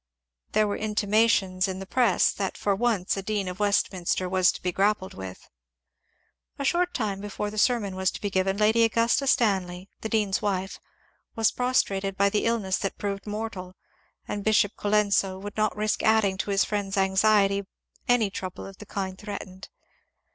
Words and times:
There 0.53 0.67
were 0.67 0.77
intimations 0.77 1.67
in 1.67 1.77
the 1.77 1.85
press 1.85 2.31
that 2.31 2.57
for 2.57 2.73
once 2.75 3.15
a 3.15 3.21
dean 3.21 3.47
of 3.47 3.59
Westminster 3.59 4.27
was 4.27 4.51
to 4.51 4.59
be 4.63 4.73
gprappled 4.73 5.13
with. 5.13 5.47
A 6.57 6.65
short 6.65 6.95
time 6.95 7.21
before 7.21 7.51
the 7.51 7.59
sermon 7.59 7.95
was 7.95 8.09
to 8.09 8.19
be 8.19 8.31
given 8.31 8.57
Lady 8.57 8.83
Augusta 8.83 9.27
Stanley, 9.27 9.89
the 9.99 10.09
dean's 10.09 10.41
wife, 10.41 10.79
was 11.35 11.51
prostrated 11.51 12.17
by 12.17 12.29
the 12.31 12.45
illness 12.45 12.79
that 12.79 12.97
proved 12.97 13.27
mortal, 13.27 13.75
and 14.27 14.43
Bishop 14.43 14.75
Colenso 14.75 15.37
would 15.37 15.55
not 15.55 15.77
risk 15.77 16.01
adding 16.01 16.35
to 16.39 16.49
his 16.49 16.65
friend's 16.65 16.97
anxiety 16.97 17.67
any 18.07 18.31
trouble 18.31 18.65
of 18.65 18.79
the 18.79 18.87
kind 18.87 19.19
threatened. 19.19 19.69